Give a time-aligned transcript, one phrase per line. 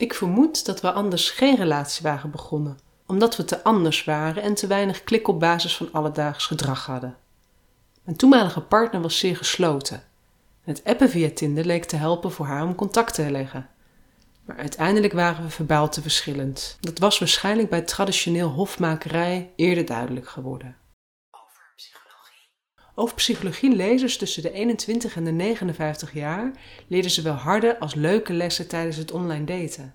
[0.00, 4.54] Ik vermoed dat we anders geen relatie waren begonnen, omdat we te anders waren en
[4.54, 7.16] te weinig klik op basis van alledaags gedrag hadden.
[8.02, 10.02] Mijn toenmalige partner was zeer gesloten.
[10.62, 13.68] Het appen via Tinder leek te helpen voor haar om contact te leggen.
[14.44, 16.78] Maar uiteindelijk waren we verbaal te verschillend.
[16.80, 20.76] Dat was waarschijnlijk bij traditioneel hofmakerij eerder duidelijk geworden.
[22.94, 23.68] Over psychologie.
[23.68, 26.52] Over psychologie-lezers tussen de 21 en de 59 jaar
[26.86, 29.94] leerden ze wel harde als leuke lessen tijdens het online daten.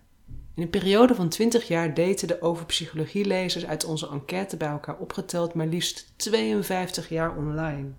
[0.56, 4.98] In een periode van 20 jaar daten de over psychologie-lezers uit onze enquête bij elkaar
[4.98, 7.92] opgeteld maar liefst 52 jaar online.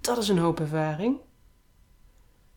[0.00, 1.20] Dat is een hoop ervaring.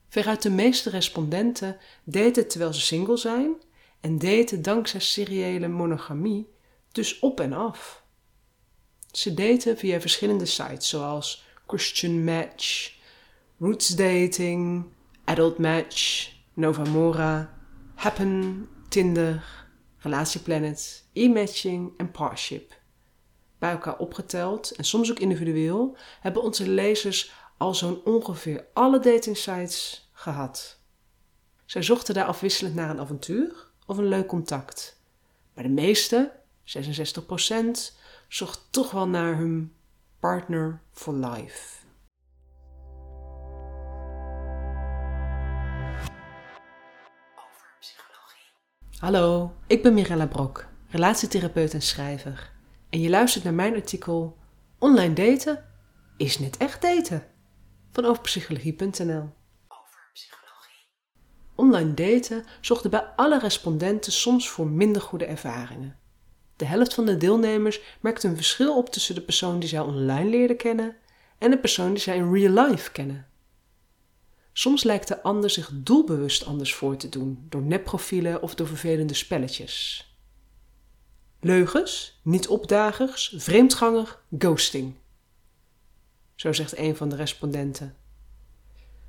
[0.09, 3.55] Veruit de meeste respondenten daten terwijl ze single zijn
[4.01, 6.47] en daten dankzij seriële monogamie
[6.91, 8.03] dus op en af.
[9.11, 12.95] Ze daten via verschillende sites zoals Christian Match,
[13.59, 14.85] Roots Dating,
[15.25, 17.53] Adult Match, Novamora,
[17.95, 19.43] Happen, Tinder,
[19.97, 22.79] Relatieplanet, e-matching en Parship.
[23.57, 30.09] Bij elkaar opgeteld en soms ook individueel hebben onze lezers al zo'n ongeveer alle datingsites
[30.13, 30.79] gehad.
[31.65, 35.01] Zij zochten daar afwisselend naar een avontuur of een leuk contact.
[35.53, 36.31] Maar de meeste,
[36.63, 36.73] 66%,
[38.27, 39.73] zocht toch wel naar hun
[40.19, 41.85] partner for life.
[48.99, 52.51] Hallo, ik ben Mirella Brok, relatietherapeut en schrijver.
[52.89, 54.37] En je luistert naar mijn artikel
[54.79, 55.65] Online daten
[56.17, 57.27] is net echt daten
[57.91, 59.29] van overpsychologie.nl.
[59.67, 60.87] Over psychologie.
[61.55, 65.99] Online daten zorgde bij alle respondenten soms voor minder goede ervaringen.
[66.57, 70.29] De helft van de deelnemers merkte een verschil op tussen de persoon die zij online
[70.29, 70.95] leerden kennen
[71.37, 73.27] en de persoon die zij in real life kennen.
[74.53, 79.13] Soms lijkt de ander zich doelbewust anders voor te doen door nepprofielen of door vervelende
[79.13, 80.05] spelletjes.
[81.39, 84.95] Leugens, niet-opdagers, vreemdganger, ghosting
[86.37, 87.95] zo zegt een van de respondenten.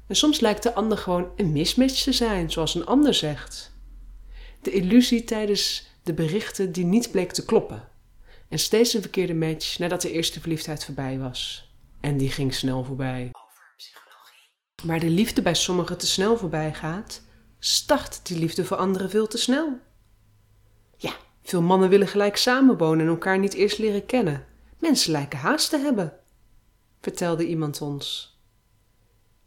[0.06, 3.72] En soms lijkt de ander gewoon een mismatch te zijn, zoals een ander zegt.
[4.62, 7.88] De illusie tijdens de berichten die niet bleek te kloppen.
[8.48, 11.70] En steeds een verkeerde match nadat de eerste verliefdheid voorbij was.
[12.00, 13.30] En die ging snel voorbij.
[14.84, 17.22] Maar de liefde bij sommigen te snel voorbij gaat,
[17.58, 19.78] start die liefde voor anderen veel te snel.
[20.96, 24.46] Ja, veel mannen willen gelijk samenwonen en elkaar niet eerst leren kennen.
[24.78, 26.18] Mensen lijken haast te hebben
[27.00, 28.36] vertelde iemand ons.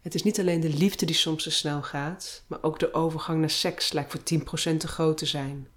[0.01, 3.39] Het is niet alleen de liefde die soms te snel gaat, maar ook de overgang
[3.39, 5.67] naar seks lijkt voor 10% te groot te zijn.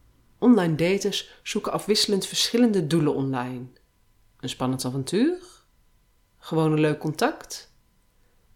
[0.45, 3.67] Online daters zoeken afwisselend verschillende doelen online.
[4.41, 5.37] Een spannend avontuur?
[6.39, 7.73] Gewoon een leuk contact?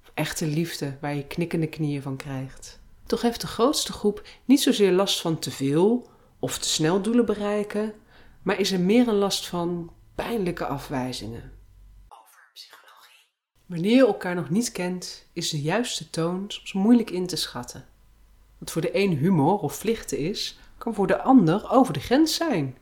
[0.03, 2.81] Of echte liefde waar je knikkende knieën van krijgt?
[3.07, 7.27] Toch heeft de grootste groep niet zozeer last van te veel of te snel doelen
[7.27, 7.95] bereiken,
[8.43, 11.53] maar is er meer een last van pijnlijke afwijzingen.
[13.67, 17.89] Wanneer je elkaar nog niet kent, is de juiste toon soms moeilijk in te schatten.
[18.59, 22.35] Wat voor de een humor of vlichten is, kan voor de ander over de grens
[22.35, 22.77] zijn.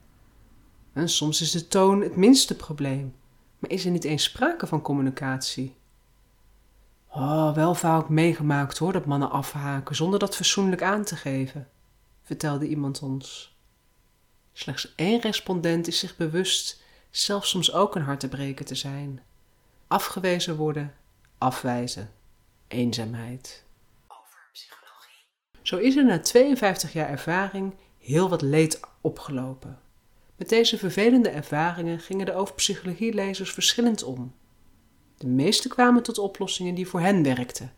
[0.93, 3.15] En soms is de toon het minste probleem,
[3.59, 5.77] maar is er niet eens sprake van communicatie.
[7.09, 11.69] Oh, wel vaak meegemaakt hoor, dat mannen afhaken zonder dat fatsoenlijk aan te geven,
[12.23, 13.57] vertelde iemand ons.
[14.53, 19.21] Slechts één respondent is zich bewust zelfs soms ook een hartebreker te zijn
[19.87, 20.95] afgewezen worden,
[21.39, 22.13] afwijzen,
[22.69, 23.65] eenzaamheid.
[24.09, 25.25] Over psychologie.
[25.63, 27.75] Zo is er na 52 jaar ervaring
[28.06, 29.78] heel wat leed opgelopen.
[30.37, 34.34] Met deze vervelende ervaringen gingen de overpsychologielezers verschillend om.
[35.17, 37.72] De meeste kwamen tot oplossingen die voor hen werkten.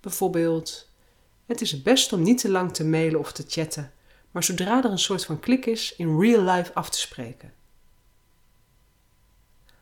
[0.00, 0.90] Bijvoorbeeld,
[1.46, 3.92] het is het best om niet te lang te mailen of te chatten,
[4.30, 7.52] maar zodra er een soort van klik is, in real life af te spreken.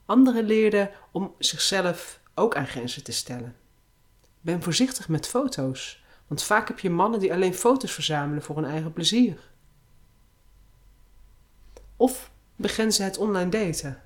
[0.05, 3.57] Anderen leerden om zichzelf ook aan grenzen te stellen.
[4.41, 8.65] Ben voorzichtig met foto's, want vaak heb je mannen die alleen foto's verzamelen voor hun
[8.65, 9.39] eigen plezier.
[11.97, 14.03] Of begrenzen het online daten.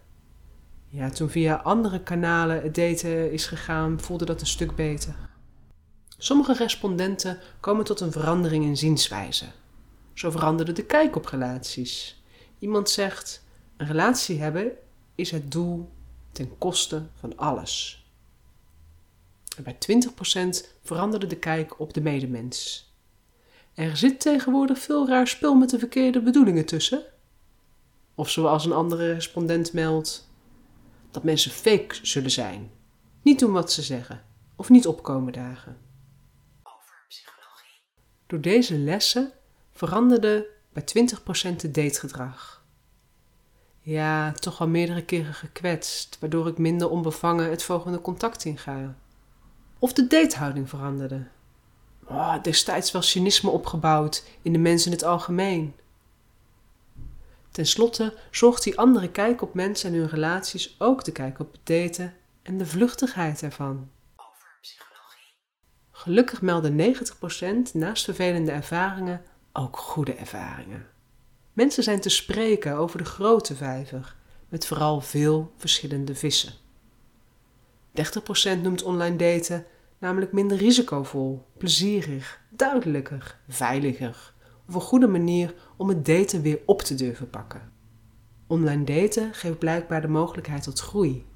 [0.88, 5.14] Ja, toen via andere kanalen het daten is gegaan, voelde dat een stuk beter.
[6.18, 9.46] Sommige respondenten komen tot een verandering in zienswijze.
[10.14, 12.22] Zo veranderde de kijk op relaties.
[12.58, 13.44] Iemand zegt:
[13.76, 14.72] een relatie hebben
[15.14, 15.90] is het doel
[16.32, 17.99] ten koste van alles.
[19.62, 19.78] Bij
[20.64, 22.88] 20% veranderde de kijk op de medemens.
[23.74, 27.02] Er zit tegenwoordig veel raar spul met de verkeerde bedoelingen tussen.
[28.14, 30.28] Of zoals een andere respondent meldt,
[31.10, 32.70] dat mensen fake zullen zijn,
[33.22, 34.24] niet doen wat ze zeggen
[34.60, 35.78] of niet opkomen dagen.
[36.62, 37.80] Over psychologie.
[38.26, 39.32] Door deze lessen
[39.72, 42.64] veranderde bij 20% het dategedrag.
[43.80, 48.96] Ja, toch al meerdere keren gekwetst, waardoor ik minder onbevangen het volgende contact inga.
[49.82, 51.26] Of de datehouding veranderde.
[52.04, 55.74] Oh, destijds was cynisme opgebouwd in de mensen in het algemeen.
[57.50, 61.52] Ten slotte zorgt die andere kijk op mensen en hun relaties ook de kijk op
[61.52, 63.90] het daten en de vluchtigheid ervan.
[64.16, 65.34] Over psychologie.
[65.90, 66.94] Gelukkig melden
[67.70, 69.22] 90% naast vervelende ervaringen
[69.52, 70.86] ook goede ervaringen.
[71.52, 74.16] Mensen zijn te spreken over de grote vijver,
[74.48, 76.52] met vooral veel verschillende vissen.
[78.58, 79.66] 30% noemt online daten
[79.98, 84.32] namelijk minder risicovol, plezierig, duidelijker, veiliger
[84.68, 87.72] of een goede manier om het daten weer op te durven pakken.
[88.46, 91.26] Online daten geeft blijkbaar de mogelijkheid tot groei.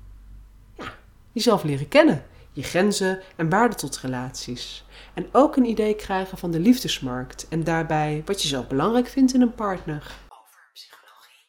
[0.76, 0.94] Ja,
[1.32, 4.84] jezelf leren kennen, je grenzen en waarden tot relaties.
[5.14, 9.34] En ook een idee krijgen van de liefdesmarkt en daarbij wat je zelf belangrijk vindt
[9.34, 10.16] in een partner.
[10.28, 11.46] Over psychologie.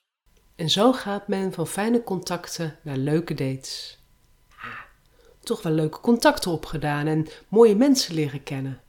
[0.56, 4.05] En zo gaat men van fijne contacten naar leuke dates.
[5.46, 8.82] Toch wel leuke contacten opgedaan en mooie mensen leren kennen.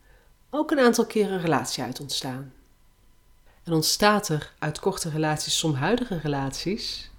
[0.49, 2.53] Ook een aantal keer een relatie uit ontstaan.
[3.63, 7.11] En ontstaat er uit korte relaties soms huidige relaties?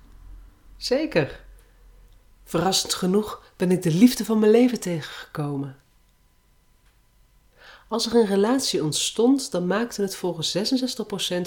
[0.77, 1.45] Zeker.
[2.45, 5.77] Verrassend genoeg ben ik de liefde van mijn leven tegengekomen.
[7.89, 10.61] Als er een relatie ontstond, dan maakte het volgens 66%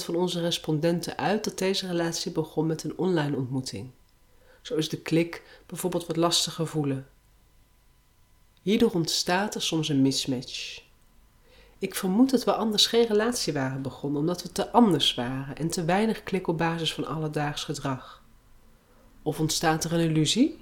[0.03, 3.91] van onze respondenten uit dat deze relatie begon met een online ontmoeting.
[4.61, 7.07] Zo is de klik bijvoorbeeld wat lastiger voelen.
[8.61, 10.83] Hierdoor ontstaat er soms een mismatch.
[11.79, 15.69] Ik vermoed dat we anders geen relatie waren begonnen, omdat we te anders waren en
[15.69, 18.23] te weinig klik op basis van alledaags gedrag.
[19.23, 20.59] Of ontstaat er een illusie?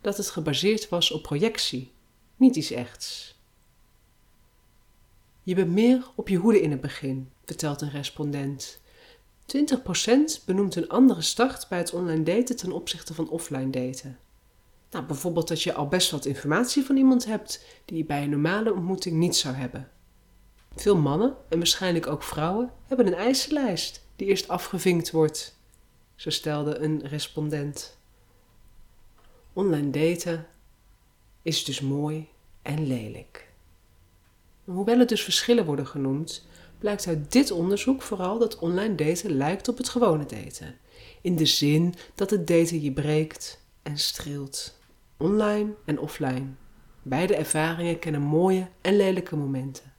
[0.00, 1.92] Dat het gebaseerd was op projectie,
[2.36, 3.36] niet iets echts.
[5.42, 8.80] Je bent meer op je hoede in het begin, vertelt een respondent.
[9.56, 14.18] 20% benoemt een andere start bij het online daten ten opzichte van offline daten.
[14.90, 18.30] Nou, bijvoorbeeld dat je al best wat informatie van iemand hebt die je bij een
[18.30, 19.90] normale ontmoeting niet zou hebben.
[20.76, 25.56] Veel mannen, en waarschijnlijk ook vrouwen, hebben een eisenlijst die eerst afgevinkt wordt,
[26.14, 27.98] zo stelde een respondent.
[29.52, 30.46] Online daten
[31.42, 32.28] is dus mooi
[32.62, 33.48] en lelijk.
[34.64, 36.46] Hoewel er dus verschillen worden genoemd,
[36.78, 40.78] blijkt uit dit onderzoek vooral dat online daten lijkt op het gewone daten.
[41.22, 44.77] In de zin dat het daten je breekt en streelt.
[45.18, 46.46] Online en offline.
[47.02, 49.92] Beide ervaringen kennen mooie en lelijke momenten.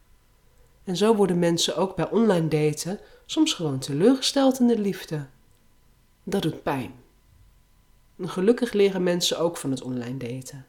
[0.83, 5.27] En zo worden mensen ook bij online daten soms gewoon teleurgesteld in de liefde.
[6.24, 6.92] Dat doet pijn.
[8.18, 10.66] En gelukkig leren mensen ook van het online daten.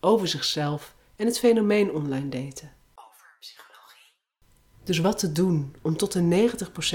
[0.00, 2.72] Over zichzelf en het fenomeen online daten.
[2.94, 4.12] Over psychologie.
[4.84, 6.48] Dus wat te doen om tot de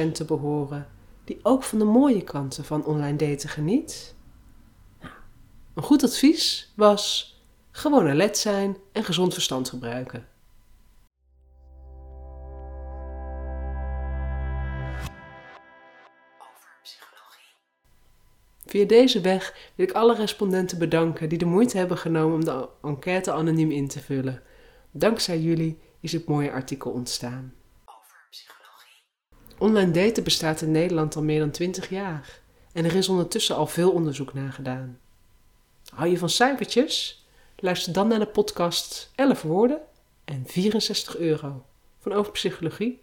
[0.08, 0.90] 90% te behoren
[1.24, 4.16] die ook van de mooie kanten van online daten geniet?
[5.74, 7.36] Een goed advies was
[7.72, 10.28] gewoon alert zijn en gezond verstand gebruiken.
[18.66, 22.68] Via deze weg wil ik alle respondenten bedanken die de moeite hebben genomen om de
[22.82, 24.42] enquête anoniem in te vullen.
[24.92, 27.54] Dankzij jullie is het mooie artikel ontstaan.
[27.86, 29.04] Over psychologie.
[29.58, 32.42] Online daten bestaat in Nederland al meer dan 20 jaar
[32.74, 35.01] en er is ondertussen al veel onderzoek naar gedaan.
[35.92, 37.26] Hou je van cijfertjes?
[37.56, 39.82] Luister dan naar de podcast 11 woorden
[40.26, 41.66] en 64 euro
[42.00, 43.02] van Over Psychologie.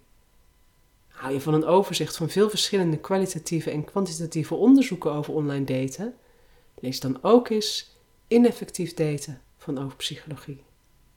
[1.09, 6.15] Hou je van een overzicht van veel verschillende kwalitatieve en kwantitatieve onderzoeken over online daten?
[6.75, 7.97] Lees dan ook eens
[8.29, 10.65] Ineffectief daten van Over Psychologie.